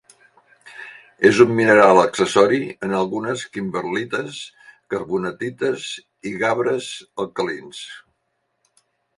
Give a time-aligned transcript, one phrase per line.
[1.29, 4.41] És un mineral accessori en algunes kimberlites,
[4.95, 5.87] carbonatites
[6.31, 6.91] i gabres
[7.27, 7.85] alcalins.